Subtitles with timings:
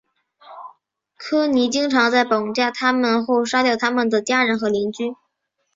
[1.15, 5.15] 科尼经常在绑架他们后杀掉他们的家人和邻居。